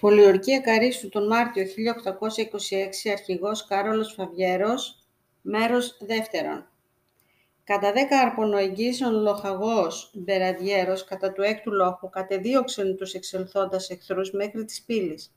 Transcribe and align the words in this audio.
Πολιορκία 0.00 0.60
Καρύστου 0.60 1.08
τον 1.08 1.26
Μάρτιο 1.26 1.64
1826, 3.06 3.10
αρχηγός 3.12 3.66
Κάρολος 3.66 4.12
Φαβιέρος, 4.12 5.06
μέρος 5.40 5.96
δεύτερον. 6.00 6.68
Κατά 7.64 7.92
δέκα 7.92 8.20
αρπονοεγγύσεων 8.20 9.12
λοχαγός 9.12 10.10
Μπεραδιέρος 10.14 11.04
κατά 11.04 11.32
του 11.32 11.42
έκτου 11.42 11.72
λόχου 11.72 12.08
κατεδίωξεν 12.10 12.96
τους 12.96 13.12
εξελθόντας 13.12 13.90
εχθρούς 13.90 14.30
μέχρι 14.30 14.64
της 14.64 14.82
πύλης. 14.82 15.34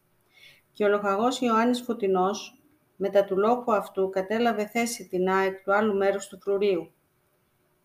Και 0.73 0.83
ο 0.83 0.87
λοχαγός 0.87 1.39
Ιωάννης 1.39 1.81
Φωτεινός, 1.81 2.63
μετά 2.95 3.23
του 3.23 3.37
λόχου 3.37 3.73
αυτού, 3.73 4.09
κατέλαβε 4.09 4.67
θέση 4.67 5.07
την 5.07 5.29
ΑΕΚ 5.29 5.63
του 5.63 5.73
άλλου 5.73 5.95
μέρους 5.95 6.27
του 6.27 6.39
φρουρίου. 6.41 6.91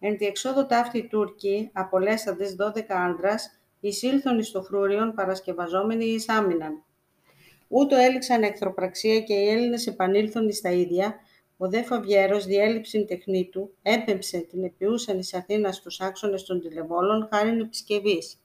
Εν 0.00 0.16
τη 0.16 0.26
εξόδο 0.26 0.66
ταύτη 0.66 1.08
Τούρκοι, 1.08 1.70
απολέσαντες 1.72 2.54
δώδεκα 2.54 2.96
άντρας, 2.96 3.57
εισήλθον 3.80 4.38
εις 4.38 4.50
το 4.50 4.62
φρούριον 4.62 5.14
παρασκευαζόμενοι 5.14 6.04
εις 6.04 6.28
άμυναν. 6.28 6.82
Ούτω 7.68 7.96
έληξαν 7.96 8.42
εχθροπραξία 8.42 9.20
και 9.20 9.34
οι 9.34 9.48
Έλληνες 9.48 9.86
επανήλθον 9.86 10.48
εις 10.48 10.60
τα 10.60 10.70
ίδια, 10.70 11.14
ο 11.56 11.68
δε 11.68 11.82
Φαβιέρος 11.82 12.44
διέλειψην 12.44 13.06
τεχνή 13.06 13.48
του, 13.52 13.70
έπεμψε 13.82 14.38
την 14.38 14.64
επιούσαν 14.64 15.18
εις 15.18 15.34
Αθήνας 15.34 15.76
στους 15.76 16.00
άξονες 16.00 16.44
των 16.44 16.60
τηλεβόλων 16.60 17.28
χάριν 17.32 17.60
επισκευής. 17.60 18.40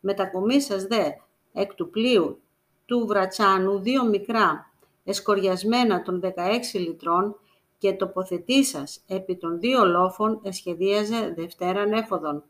Μετακομίσας 0.00 0.84
δε 0.84 1.10
εκ 1.52 1.74
του 1.74 1.90
πλοίου 1.90 2.42
του 2.86 3.06
Βρατσάνου 3.06 3.78
δύο 3.78 4.04
μικρά, 4.04 4.72
εσκοριασμένα 5.04 6.02
των 6.02 6.20
16 6.20 6.78
λιτρών 6.78 7.36
και 7.78 7.92
τοποθετήσας 7.92 9.04
επί 9.06 9.36
των 9.36 9.60
δύο 9.60 9.84
λόφων 9.84 10.40
εσχεδίαζε 10.42 11.32
Δευτέραν 11.36 11.92
έφοδον. 11.92 12.44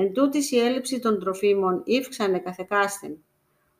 Εν 0.00 0.12
τούτης 0.12 0.50
η 0.50 0.58
έλλειψη 0.58 0.98
των 0.98 1.20
τροφίμων 1.20 1.82
ύφξανε 1.84 2.38
καθεκάστην. 2.38 3.16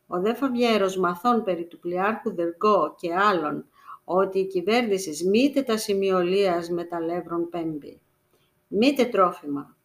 Ο 0.06 0.20
δε 0.20 0.34
Φαβιέρος 0.34 0.96
μαθών 0.96 1.44
περί 1.44 1.64
του 1.64 1.78
πλοιάρχου 1.78 2.34
Δεργό 2.34 2.94
και 2.98 3.14
άλλων, 3.14 3.64
ότι 4.04 4.38
η 4.38 4.46
κυβέρνηση 4.46 5.28
μήτε 5.28 5.62
τα 5.62 5.76
σημειολίας 5.76 6.70
με 6.70 6.84
τα 6.84 7.00
λεύρων 7.00 7.48
πέμπη, 7.48 8.00
μήτε 8.68 9.04
τρόφιμα, 9.04 9.76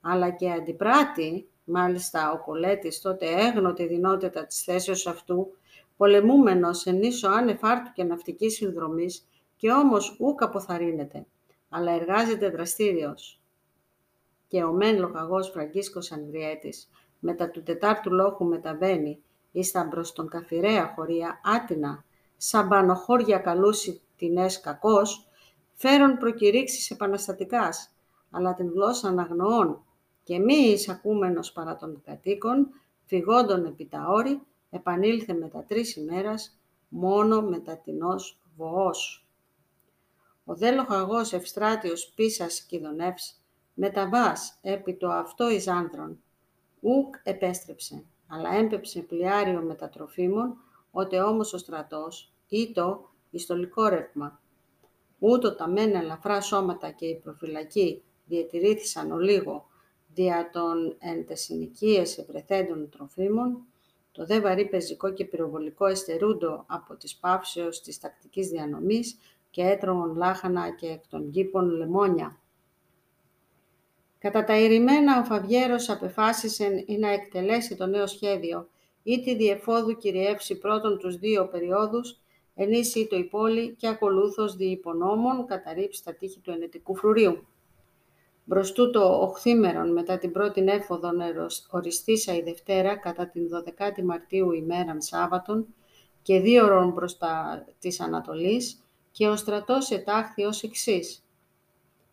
αλλά 0.00 0.30
και 0.30 0.50
αντιπράτη, 0.50 1.48
μάλιστα 1.64 2.32
ο 2.32 2.38
Κολέτης 2.44 3.00
τότε 3.00 3.26
έγνω 3.26 3.72
τη 3.72 3.86
δυνότητα 3.86 4.46
της 4.46 4.62
θέσεως 4.62 5.06
αυτού, 5.06 5.52
πολεμούμενος 5.96 6.86
εν 6.86 7.02
ίσο 7.02 7.28
άνεφάρτου 7.28 7.92
και 7.92 8.04
ναυτικής 8.04 8.54
συνδρομής, 8.54 9.28
και 9.56 9.70
όμως 9.70 10.16
ούκ 10.18 10.42
αποθαρρύνεται, 10.42 11.26
αλλά 11.68 11.92
εργάζεται 11.92 12.50
δραστήριος 12.50 13.39
και 14.50 14.64
ο 14.64 14.72
μεν 14.72 14.98
λοχαγός 14.98 15.50
Φραγκίσκος 15.50 16.12
Ανδριέτης, 16.12 16.90
μετά 17.18 17.50
του 17.50 17.62
τετάρτου 17.62 18.12
λόγου 18.12 18.44
μεταβαίνει, 18.44 19.22
ήσταν 19.52 19.88
προς 19.88 20.12
τον 20.12 20.28
καφιρέα 20.28 20.92
χωρία 20.94 21.40
άτινα, 21.44 22.04
σαν 22.36 22.68
πανοχώρια 22.68 23.38
καλούσι 23.38 24.00
την 24.16 24.36
ες 24.36 24.60
κακός, 24.60 25.28
φέρον 25.74 26.16
προκηρύξεις 26.16 26.90
επαναστατικάς, 26.90 27.94
αλλά 28.30 28.54
την 28.54 28.70
γλώσσα 28.70 29.08
αναγνοών 29.08 29.84
και 30.22 30.38
μη 30.38 30.54
εισακούμενος 30.54 31.52
παρά 31.52 31.76
των 31.76 32.02
κατοίκων, 32.04 32.68
φυγόντων 33.04 33.64
επί 33.64 33.86
τα 33.86 34.04
όρη, 34.08 34.42
επανήλθε 34.70 35.32
μετά 35.32 35.64
τρεις 35.68 35.96
ημέρας, 35.96 36.60
μόνο 36.88 37.42
μετά 37.42 37.76
την 37.76 38.02
ως 38.02 38.40
βοός. 38.56 39.26
Ο 40.44 40.54
δε 40.54 40.70
λοχαγός 40.70 41.32
Ευστράτιος 41.32 42.12
Πίσας 42.14 42.60
Κιδονεύς, 42.60 43.39
μεταβάς 43.74 44.58
επί 44.62 44.94
το 44.94 45.08
αυτό 45.08 45.50
εις 45.50 45.68
άνδρον. 45.68 46.22
Ουκ 46.80 47.14
επέστρεψε, 47.22 48.04
αλλά 48.26 48.54
έμπεψε 48.54 49.00
πλοιάριο 49.00 49.62
μετατροφίμων, 49.62 50.56
ότε 50.90 51.20
όμως 51.20 51.52
ο 51.52 51.58
στρατός, 51.58 52.32
ή 52.48 52.72
το 52.72 53.10
ιστολικό 53.30 53.88
ρεύμα. 53.88 54.40
Ούτω 55.18 55.54
τα 55.54 55.68
μεν 55.68 55.94
ελαφρά 55.94 56.40
σώματα 56.40 56.90
και 56.90 57.06
οι 57.06 57.16
προφυλακοί 57.16 58.02
διατηρήθησαν 58.26 59.10
ολίγο 59.10 59.68
δια 60.14 60.50
των 60.52 60.96
εν 60.98 61.26
τεσσινικίες 61.26 62.18
ευρεθέντων 62.18 62.88
τροφίμων, 62.88 63.64
το 64.12 64.26
δε 64.26 64.40
βαρύ 64.40 64.68
πεζικό 64.68 65.12
και 65.12 65.24
πυροβολικό 65.24 65.86
εστερούντο 65.86 66.64
από 66.66 66.96
τις 66.96 67.16
παύσεως 67.16 67.80
της 67.80 67.98
τακτικής 67.98 68.48
διανομής 68.48 69.18
και 69.50 69.62
έτρωγον 69.62 70.16
λάχανα 70.16 70.70
και 70.70 70.86
εκ 70.86 71.06
των 71.08 71.30
κήπων 71.30 71.70
λεμόνια. 71.70 72.39
Κατά 74.20 74.44
τα 74.44 74.58
ηρημένα 74.58 75.20
ο 75.20 75.24
Φαβιέρος 75.24 75.88
απεφάσισε 75.88 76.84
ή 76.86 76.98
να 76.98 77.10
εκτελέσει 77.10 77.76
το 77.76 77.86
νέο 77.86 78.06
σχέδιο 78.06 78.68
ή 79.02 79.20
τη 79.20 79.36
διεφόδου 79.36 79.96
κυριεύσει 79.96 80.58
πρώτον 80.58 80.98
τους 80.98 81.16
δύο 81.16 81.48
περιόδους, 81.48 82.20
ενίσχυει 82.54 83.06
το 83.06 83.16
υπόλοι 83.16 83.74
και 83.74 83.88
ακολούθως 83.88 84.56
διυπονόμων 84.56 85.46
καταρρύψει 85.46 86.04
τα 86.04 86.14
τείχη 86.14 86.40
του 86.40 86.50
ενετικού 86.50 86.96
φρουρίου. 86.96 87.46
Μπροστού 88.44 88.90
το 88.90 89.04
οχθήμερον 89.04 89.92
μετά 89.92 90.18
την 90.18 90.32
πρώτη 90.32 90.64
έφοδον 90.66 91.20
οριστήσα 91.70 92.34
η 92.34 92.42
Δευτέρα 92.42 92.96
κατά 92.96 93.28
την 93.28 93.48
12η 93.52 94.02
Μαρτίου 94.02 94.52
ημέραν 94.52 95.00
Σάββατον 95.00 95.66
και 96.22 96.40
δύο 96.40 96.64
ώρων 96.64 96.90
μπροστά 96.90 97.64
της 97.78 98.00
Ανατολής 98.00 98.82
και 99.10 99.28
ο 99.28 99.36
στρατός 99.36 99.90
ετάχθη 99.90 100.44
ως 100.44 100.62
εξής. 100.62 101.24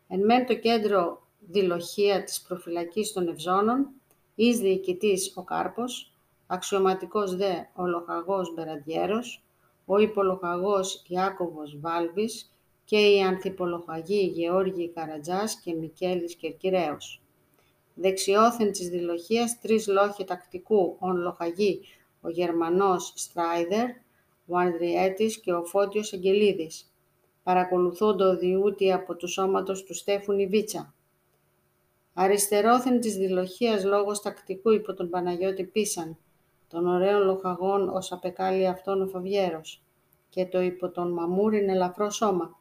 Εν 0.08 0.26
μεν 0.26 0.46
το 0.46 0.56
κέντρο 0.56 1.27
δηλοχία 1.50 2.24
της 2.24 2.42
προφυλακής 2.42 3.14
των 3.14 3.28
Ευζώνων, 3.28 3.88
εις 4.36 4.60
διοικητής 4.60 5.34
ο 5.36 5.44
Κάρπος, 5.44 6.12
αξιωματικός 6.48 7.36
δε 7.36 7.54
ο 7.76 7.86
Λοχαγός 7.86 8.54
Μπεραδιέρος, 8.54 9.44
ο 9.86 9.98
υπολοχαγός 9.98 11.04
Ιάκωβος 11.08 11.80
Βάλβης 11.80 12.54
και 12.86 12.98
οι 12.98 13.22
ανθιπολοχαγοί 13.22 14.32
Γεώργοι 14.34 14.90
Καρατζάς 14.90 15.60
και 15.60 15.74
Μικέλης 15.74 16.36
Κερκυραίος. 16.36 17.22
Δεξιόθεν 17.94 18.72
της 18.72 18.90
δηλοχίας 18.90 19.60
τρεις 19.60 19.88
λόγοι 19.88 20.24
τακτικού, 20.26 20.96
ον 21.00 21.16
λοχαγοί, 21.16 21.82
ο 22.22 22.30
Γερμανός 22.30 23.14
Στράιδερ, 23.16 23.88
ο 24.48 24.58
Ανδριέτης 24.58 25.40
και 25.40 25.54
ο 25.54 25.66
Φώτιος 25.66 26.14
Αγγελίδης. 26.14 26.92
Παρακολουθούντο 27.44 28.38
διούτι 28.38 28.92
από 28.92 29.16
του 29.16 29.28
σώματος 29.28 29.84
του 29.84 29.94
Στέφουνι 29.94 30.48
Βίτσα. 30.48 30.94
Αριστερόθεν 32.20 33.00
της 33.00 33.16
δηλοχίας 33.16 33.84
λόγος 33.84 34.22
τακτικού 34.22 34.72
υπό 34.72 34.94
τον 34.94 35.10
Παναγιώτη 35.10 35.64
Πίσαν, 35.64 36.18
των 36.68 36.88
ωραίων 36.88 37.22
λοχαγών 37.22 37.90
ως 37.90 38.12
απεκάλει 38.12 38.68
αυτόν 38.68 39.02
ο 39.02 39.08
Φαβιέρος, 39.08 39.84
και 40.30 40.46
το 40.46 40.62
υπό 40.62 40.90
τον 40.90 41.12
Μαμούριν 41.12 41.70
ελαφρό 41.70 42.10
σώμα. 42.10 42.60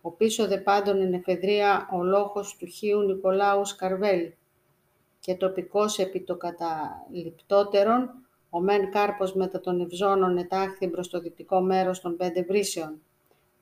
Ο 0.00 0.10
πίσω 0.10 0.46
δε 0.46 0.58
πάντων 0.58 1.00
εν 1.00 1.12
εφεδρεία 1.12 1.88
ο 1.92 2.02
λόγος 2.02 2.56
του 2.56 2.66
Χίου 2.66 3.00
Νικολάου 3.00 3.64
Σκαρβέλη, 3.64 4.36
και 5.20 5.34
τοπικός 5.34 5.98
επί 5.98 6.20
το 6.20 6.36
καταληπτότερον, 6.36 8.10
ο 8.50 8.60
μεν 8.60 8.90
κάρπος 8.90 9.34
μετά 9.34 9.60
των 9.60 9.80
Ευζώνων 9.80 10.36
ετάχθη 10.36 10.88
προς 10.88 11.08
το 11.08 11.20
δυτικό 11.20 11.60
μέρος 11.60 12.00
των 12.00 12.16
πέντε 12.16 12.42
βρύσεων. 12.42 13.00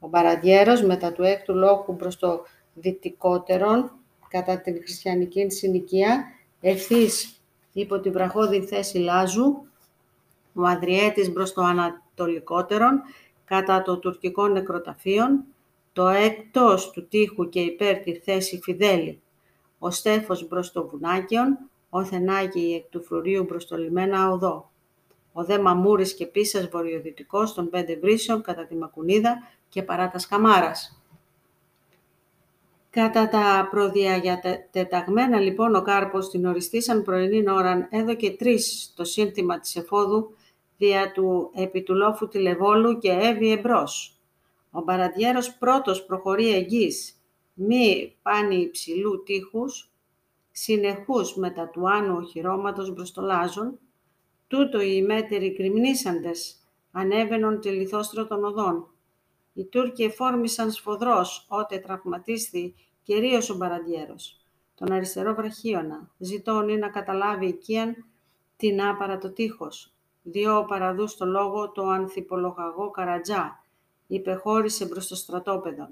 Ο 0.00 0.08
Μπαραδιέρος 0.08 0.82
μετά 0.82 1.12
του 1.12 1.22
έκτου 1.22 1.54
λόγου 1.54 1.96
προς 1.96 2.16
το 2.18 2.42
δυτικότερον, 2.74 3.92
κατά 4.28 4.60
την 4.60 4.74
χριστιανική 4.74 5.50
συνοικία, 5.50 6.24
ευθύς 6.60 7.42
υπό 7.72 8.00
την 8.00 8.12
βραχώδη 8.12 8.66
θέση 8.66 8.98
Λάζου, 8.98 9.66
ο 10.54 10.66
Αδριέτης 10.66 11.32
προς 11.32 11.52
το 11.52 11.62
ανατολικότερον, 11.62 13.00
κατά 13.44 13.82
το 13.82 13.98
τουρκικό 13.98 14.48
νεκροταφείον, 14.48 15.44
το 15.92 16.08
έκτος 16.08 16.90
του 16.90 17.08
τείχου 17.08 17.48
και 17.48 17.60
υπέρ 17.60 17.98
τη 17.98 18.14
θέση 18.14 18.60
Φιδέλη, 18.62 19.20
ο 19.78 19.90
Στέφος 19.90 20.46
προς 20.46 20.72
το 20.72 20.88
βουνάκιον, 20.88 21.58
ο 21.90 22.04
Θενάκη 22.04 22.82
εκ 22.82 22.90
του 22.90 23.04
φρουρίου 23.04 23.44
προς 23.46 23.66
το 23.66 23.76
λιμένα 23.76 24.30
οδό, 24.30 24.70
ο 25.32 25.44
δε 25.44 25.58
Μαμούρης 25.58 26.14
και 26.14 26.26
Πίσας 26.26 26.68
βορειοδυτικός 26.68 27.54
των 27.54 27.70
πέντε 27.70 27.98
βρύσεων 27.98 28.42
κατά 28.42 28.66
τη 28.66 28.76
Μακουνίδα 28.76 29.38
και 29.68 29.82
παρά 29.82 30.08
τα 30.08 30.18
Σκαμάρας. 30.18 30.97
Κατά 32.98 33.28
τα 33.28 33.68
προδιαγεταγμένα 33.70 35.40
λοιπόν 35.40 35.74
ο 35.74 35.82
Κάρπος 35.82 36.30
την 36.30 36.46
οριστήσαν 36.46 37.02
πρωινήν 37.02 37.48
ώραν 37.48 37.86
έδωκε 37.90 38.30
τρεις 38.30 38.92
το 38.96 39.04
σύνθημα 39.04 39.60
της 39.60 39.76
εφόδου 39.76 40.34
δια 40.76 41.12
του 41.12 41.50
επί 41.54 41.82
του 41.82 41.94
λόφου 41.94 42.28
τηλεβόλου 42.28 42.98
και 42.98 43.10
έβη 43.10 43.50
εμπρός. 43.50 44.20
Ο 44.70 44.80
Μπαραδιέρος 44.80 45.54
πρώτος 45.54 46.04
προχωρεί 46.04 46.54
εγγύς, 46.54 47.14
μη 47.54 48.16
πάνει 48.22 48.56
υψηλού 48.56 49.22
τείχους, 49.22 49.90
συνεχούς 50.50 51.36
μετά 51.36 51.68
του 51.68 51.90
άνω 51.90 52.16
οχυρώματος 52.16 52.92
μπροστολάζων, 52.92 53.78
τούτο 54.46 54.80
οι 54.80 55.02
μέτεροι 55.02 55.54
κρυμνήσαντες 55.54 56.56
ανέβαινον 56.92 57.60
τη 57.60 57.68
λιθόστρο 57.68 58.26
των 58.26 58.44
οδών. 58.44 58.90
Οι 59.52 59.64
Τούρκοι 59.64 60.02
εφόρμησαν 60.02 60.70
σφοδρός, 60.70 61.46
ότε 61.48 61.78
τραυματίσθη 61.78 62.74
κυρίως 63.08 63.50
ο 63.50 63.56
Μπαραντιέρος, 63.56 64.40
τον 64.74 64.92
αριστερό 64.92 65.34
βραχίωνα, 65.34 66.10
ζητώνει 66.18 66.76
να 66.76 66.88
καταλάβει 66.88 67.46
οικίαν 67.46 68.04
την 68.56 68.82
άπαρα 68.82 69.18
το 69.18 69.30
τείχος. 69.30 69.92
δύο 70.22 70.64
παραδούς 70.68 71.16
το 71.16 71.24
λόγο 71.24 71.70
το 71.70 71.82
ανθιπολογαγό 71.82 72.90
Καρατζά, 72.90 73.64
υπεχώρησε 74.06 74.86
μπρος 74.86 75.08
το 75.08 75.14
στρατόπεδο. 75.14 75.88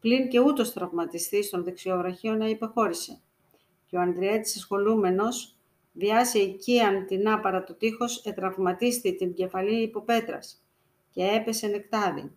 Πλην 0.00 0.28
και 0.28 0.40
ούτως 0.40 0.72
τραυματιστής 0.72 1.50
των 1.50 1.64
να 2.38 2.48
υπεχώρησε. 2.48 3.20
Και 3.86 3.96
ο 3.96 4.00
Ανδριέτης 4.00 4.56
ασχολούμενος, 4.56 5.54
διάσε 5.92 6.38
οικίαν 6.38 7.06
την 7.06 7.28
άπαρα 7.28 7.64
το 7.64 7.74
τείχος, 7.74 8.24
ετραυματίστη 8.24 9.14
την 9.14 9.34
κεφαλή 9.34 9.82
υποπέτρας 9.82 10.62
και 11.10 11.22
έπεσε 11.22 11.66
νεκτάδι. 11.66 12.32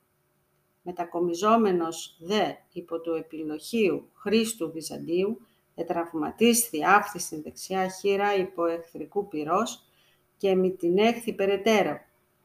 Μετακομιζόμενος 0.82 2.18
δε 2.20 2.52
υπό 2.74 3.00
του 3.00 3.14
επιλοχίου 3.14 4.10
Χρήστου 4.14 4.72
Βυζαντίου, 4.72 5.42
ετραυματίστη 5.76 6.86
άφθη 6.86 7.20
στην 7.20 7.42
δεξιά 7.42 7.88
χείρα 7.88 8.36
υπό 8.36 8.66
εχθρικού 8.66 9.28
πυρός 9.28 9.86
και 10.38 10.56
μη 10.56 10.72
την 10.72 10.98
έχθη 10.98 11.34
περαιτέρω. 11.34 12.00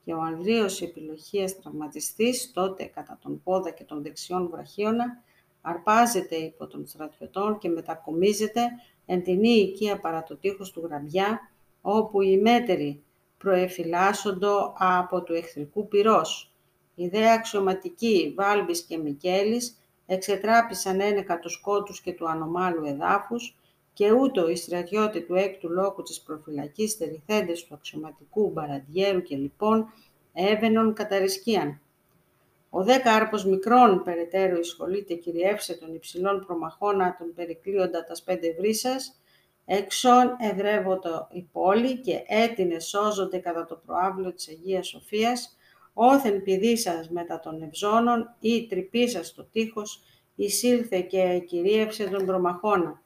Και 0.05 0.13
ο 0.13 0.21
Ανδρείος 0.21 0.83
επιλοχίας 0.83 1.59
τραυματιστής, 1.59 2.53
τότε 2.53 2.85
κατά 2.85 3.19
τον 3.23 3.43
πόδα 3.43 3.71
και 3.71 3.85
των 3.85 4.03
δεξιών 4.03 4.49
βραχίωνα, 4.49 5.23
αρπάζεται 5.61 6.37
υπό 6.37 6.67
των 6.67 6.87
στρατιωτών 6.87 7.59
και 7.59 7.69
μετακομίζεται 7.69 8.61
εν 9.07 9.23
την 9.23 9.45
οικία 9.45 10.01
παρά 10.01 10.23
το 10.23 10.37
τείχος 10.37 10.71
του 10.71 10.81
γραμμιά, 10.85 11.51
όπου 11.81 12.23
οι 12.23 12.39
μέτεροι 12.39 13.03
προεφυλάσσοντο 13.39 14.75
από 14.79 15.23
του 15.23 15.33
εχθρικού 15.33 15.89
πυρός. 15.89 16.56
Οι 16.99 17.09
δε 17.09 17.33
αξιωματικοί 17.33 18.35
Βάλβης 18.37 18.83
και 18.83 18.99
Μικέλης 18.99 19.77
εξετράπησαν 20.07 21.01
ένεκα 21.01 21.39
τους 21.39 21.53
σκότους 21.53 22.01
και 22.01 22.13
του 22.13 22.29
ανομάλου 22.29 22.85
εδάφους 22.85 23.57
και 23.93 24.13
ούτω 24.13 24.49
οι 24.49 24.57
στρατιώτη 24.57 25.23
του 25.23 25.35
έκτου 25.35 25.71
λόκου 25.71 26.03
της 26.03 26.21
προφυλακής 26.21 26.91
στερηθέντες 26.91 27.65
του 27.65 27.75
αξιωματικού 27.75 28.51
Μπαραντιέρου 28.51 29.23
και 29.23 29.37
λοιπόν 29.37 29.93
έβαινον 30.33 30.95
καταρισκίαν. 30.95 31.81
Ο 32.71 32.85
δε 32.85 32.99
κάρπος 32.99 33.45
μικρών 33.45 34.03
περαιτέρω 34.03 34.59
εισχολείται 34.59 35.15
κυριεύσε 35.15 35.75
των 35.75 35.95
υψηλών 35.95 36.45
προμαχώνα 36.47 37.17
των 37.19 37.35
περικλείοντα 37.35 38.05
τας 38.05 38.23
πέντε 38.23 38.55
βρύσας, 38.59 39.21
εξών 39.65 40.37
ευρεύωτο 40.39 41.29
η 41.33 41.49
πόλη 41.53 42.01
και 42.01 42.23
έτεινες 42.27 42.87
σώζονται 42.87 43.39
κατά 43.39 43.65
το 43.65 43.83
προάβλιο 43.87 44.33
της 44.33 44.49
Αγίας 44.49 44.89
Σοφίας, 44.89 45.57
όθεν 45.99 46.43
πηδήσας 46.43 47.11
μετά 47.11 47.41
των 47.41 47.63
ευζώνων 47.63 48.35
ή 48.41 48.67
τρυπήσας 48.67 49.35
το 49.35 49.45
τείχος, 49.45 50.03
εισήλθε 50.35 51.01
και 51.01 51.43
κυρίευσε 51.47 52.05
τον 52.05 52.27
προμαχώνα. 52.27 53.03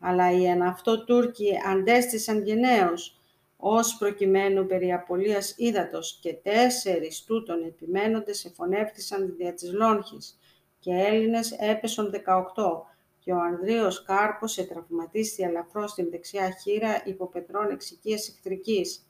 Αλλά 0.00 0.30
οι 0.32 0.44
εν 0.44 0.62
αυτό 0.62 1.04
Τούρκοι 1.04 1.52
αντέστησαν 1.66 2.42
γενναίως, 2.42 3.20
ως 3.56 3.96
προκειμένου 3.98 4.66
περί 4.66 4.92
απολίας 4.92 5.54
ύδατος 5.56 6.18
και 6.22 6.34
τέσσερις 6.34 7.24
τούτων 7.24 7.64
επιμένοντες 7.64 8.44
εφωνεύτησαν 8.44 9.34
δια 9.36 9.54
της 9.54 9.72
Λόγχης 9.72 10.38
και 10.78 10.90
Έλληνες 10.92 11.52
έπεσον 11.52 12.10
18 12.10 12.86
και 13.18 13.32
ο 13.32 13.40
Ανδρείος 13.40 14.02
Κάρπος 14.02 14.58
ετραυματίστη 14.58 15.42
ελαφρώς 15.42 15.90
στην 15.90 16.10
δεξιά 16.10 16.50
χείρα 16.62 17.02
υπό 17.04 17.26
πετρών 17.26 17.70
εξοικίας 17.70 18.28
εχθρικής. 18.28 19.05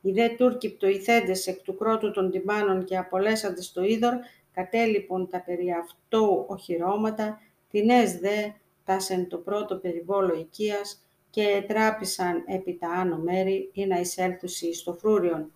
Οι 0.00 0.12
δε 0.12 0.28
Τούρκοι 0.28 0.74
πτωηθέντες 0.74 1.46
εκ 1.46 1.62
του 1.62 1.76
κρότου 1.76 2.10
των 2.10 2.30
τυμάνων 2.30 2.84
και 2.84 2.96
απολέσαντες 2.96 3.72
το 3.72 3.82
είδωρ, 3.82 4.14
κατέλειπον 4.52 5.28
τα 5.28 5.42
περί 5.42 5.72
αυτού 5.72 6.44
οχυρώματα, 6.48 7.40
τινές 7.70 8.18
δε 8.18 8.50
τάσεν 8.84 9.28
το 9.28 9.36
πρώτο 9.36 9.76
περιβόλο 9.76 10.34
οικίας 10.34 11.02
και 11.30 11.42
ετράπησαν 11.42 12.44
επί 12.46 12.76
τα 12.80 12.88
άνω 12.88 13.16
μέρη 13.16 13.70
ή 13.72 13.86
να 13.86 14.00
εισέλθουσι 14.00 14.74
στο 14.74 14.92
φρούριον. 14.92 15.52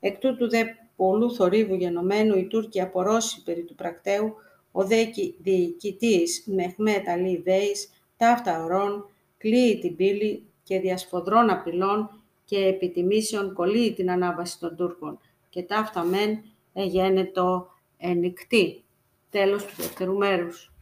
Εκ 0.00 0.18
τούτου 0.18 0.48
δε 0.48 0.64
πολλού 0.96 1.34
θορύβου 1.34 1.74
γενομένου 1.74 2.36
οι 2.36 2.46
Τούρκοι 2.46 2.80
απορώσει 2.80 3.42
περί 3.42 3.62
του 3.62 3.74
πρακτέου, 3.74 4.34
ο 4.72 4.84
δε 4.84 5.04
διοικητής 5.38 6.44
Μεχμέτ 6.46 7.08
Αλή 7.08 7.42
Βέης, 7.44 7.90
ταύτα 8.16 8.64
ορών, 8.64 9.10
κλείει 9.38 9.78
την 9.78 9.96
πύλη 9.96 10.42
και 10.62 10.80
διασφοδρών 10.80 11.50
απειλών 11.50 12.22
και 12.48 12.64
επιτιμήσεων 12.64 13.52
κολλεί 13.52 13.92
την 13.92 14.10
ανάβαση 14.10 14.58
των 14.58 14.76
Τούρκων 14.76 15.18
και 15.48 15.62
ταύτα 15.62 16.02
μεν 16.04 16.44
εγένετο 16.72 17.68
ενικτή. 17.96 18.84
Τέλος 19.30 19.64
του 19.64 19.74
δεύτερου 19.76 20.16
μέρους. 20.16 20.72